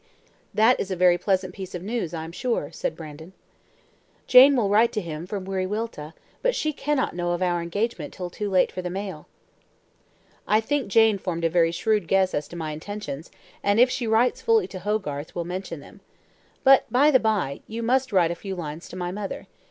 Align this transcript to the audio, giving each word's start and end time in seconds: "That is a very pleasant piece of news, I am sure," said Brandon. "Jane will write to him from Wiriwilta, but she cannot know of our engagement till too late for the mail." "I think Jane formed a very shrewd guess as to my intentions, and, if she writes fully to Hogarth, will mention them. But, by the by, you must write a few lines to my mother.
"That 0.51 0.79
is 0.79 0.89
a 0.89 0.95
very 0.95 1.19
pleasant 1.19 1.53
piece 1.53 1.75
of 1.75 1.83
news, 1.83 2.11
I 2.11 2.23
am 2.23 2.31
sure," 2.31 2.71
said 2.71 2.97
Brandon. 2.97 3.33
"Jane 4.25 4.55
will 4.55 4.67
write 4.67 4.91
to 4.93 4.99
him 4.99 5.27
from 5.27 5.45
Wiriwilta, 5.45 6.13
but 6.41 6.55
she 6.55 6.73
cannot 6.73 7.15
know 7.15 7.33
of 7.33 7.43
our 7.43 7.61
engagement 7.61 8.11
till 8.11 8.31
too 8.31 8.49
late 8.49 8.71
for 8.71 8.81
the 8.81 8.89
mail." 8.89 9.27
"I 10.47 10.59
think 10.59 10.87
Jane 10.87 11.19
formed 11.19 11.45
a 11.45 11.51
very 11.51 11.71
shrewd 11.71 12.07
guess 12.07 12.33
as 12.33 12.47
to 12.47 12.55
my 12.55 12.71
intentions, 12.71 13.29
and, 13.61 13.79
if 13.79 13.91
she 13.91 14.07
writes 14.07 14.41
fully 14.41 14.67
to 14.69 14.79
Hogarth, 14.79 15.35
will 15.35 15.45
mention 15.45 15.81
them. 15.81 16.01
But, 16.63 16.91
by 16.91 17.11
the 17.11 17.19
by, 17.19 17.61
you 17.67 17.83
must 17.83 18.11
write 18.11 18.31
a 18.31 18.41
few 18.41 18.55
lines 18.55 18.89
to 18.89 18.95
my 18.95 19.11
mother. 19.11 19.45